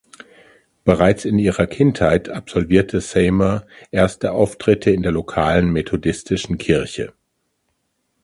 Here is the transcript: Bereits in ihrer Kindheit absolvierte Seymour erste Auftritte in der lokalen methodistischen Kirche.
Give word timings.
Bereits 0.83 1.25
in 1.25 1.37
ihrer 1.37 1.67
Kindheit 1.67 2.27
absolvierte 2.27 3.01
Seymour 3.01 3.67
erste 3.91 4.31
Auftritte 4.31 4.89
in 4.89 5.03
der 5.03 5.11
lokalen 5.11 5.69
methodistischen 5.71 6.57
Kirche. 6.57 7.13